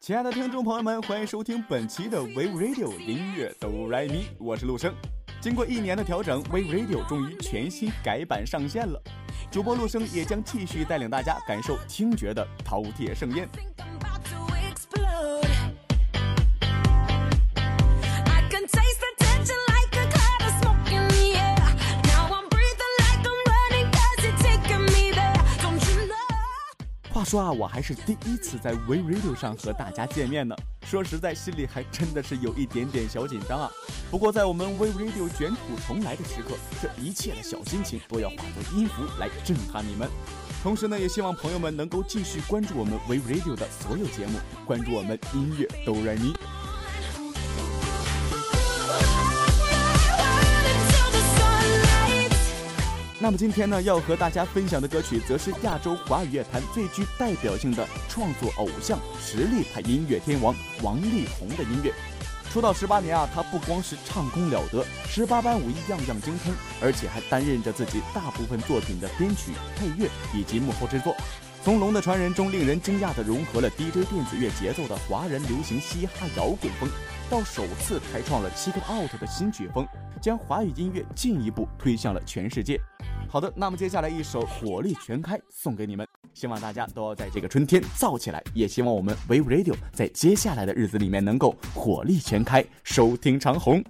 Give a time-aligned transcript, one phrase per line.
[0.00, 4.92] 亲爱的听众朋友们，欢迎收听本期的 Wave Radio 音乐哆来咪，我是陆生。
[5.40, 9.00] 经过一年的调整，Wave Radio 终于全新改版上线了。
[9.50, 13.48] 主播陆生也将继续带领大家感受听觉的饕餮盛宴。
[27.32, 30.54] 说啊，我还是第一次在 We Radio 上和大家见面呢。
[30.84, 33.70] 说实在，心里还真的是有一点点小紧张啊。
[34.10, 40.10] 不过在我们 We Radio 卷土重来的时刻，这一切的小心情都要化作音符来震撼你们。
[40.62, 46.34] 同时呢，也希望朋友们能够继续关注我们 We Radio 的所有节目，关注我们音乐哆来咪。
[53.32, 61.90] 么今天呢，要和大家分享的歌曲，则是亚洲华语乐坛最具代表性的创作偶像、实力派音乐天王王力宏的音乐。
[62.52, 71.16] 出道十八年啊，他不光是唱功了得，十八般武艺样样精通，而且还担任着自己大部分作品的编曲、配乐以及幕后制作。
[71.64, 76.86] 从《龙的传人》中令人惊讶的融合了 DJ 电子乐节奏的华人流行嘻哈摇滚风，
[77.30, 79.86] 到首次开创了 Check Out 的新曲风，
[80.20, 82.78] 将华语音乐进一步推向了全世界。
[83.32, 93.82] 好的，那么接下来一首《火力全开》送给你们，希望大家都要在这个春天燥起来，也希望我们 We Radio 在接下来的日子里面能够火力全开，收听长虹。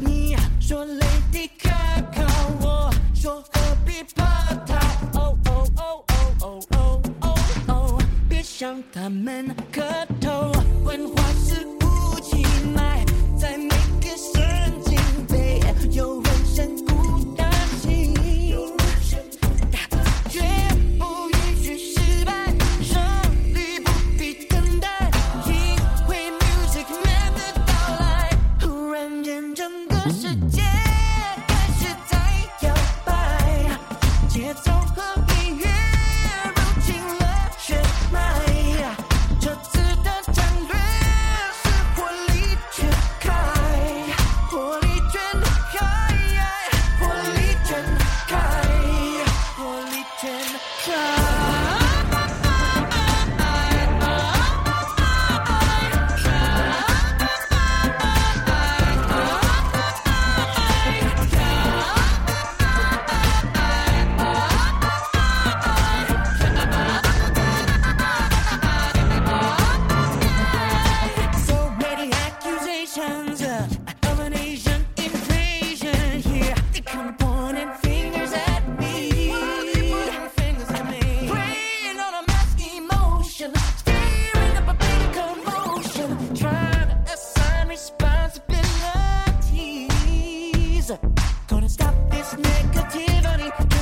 [0.00, 1.48] 你说 Lady
[8.92, 9.82] 他们磕
[10.20, 10.52] 头，
[91.68, 93.75] Stop this negativity.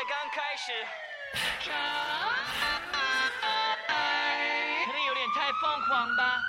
[0.00, 0.72] 才刚开始。
[4.86, 6.40] 可能有点太疯狂吧。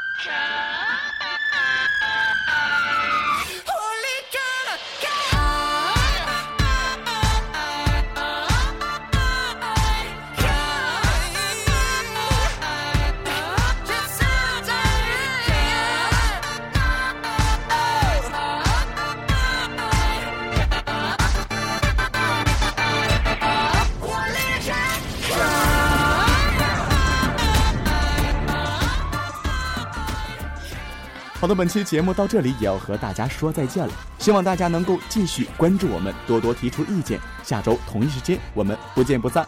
[31.42, 33.92] 好的，本期节目到这里也要和大家说再见了。
[34.20, 37.20] 希望大家能够继续关注我们，多多提出意见。
[37.44, 39.44] 下周同一时间，我们不见不散。